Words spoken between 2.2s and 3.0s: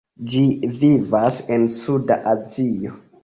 Azio.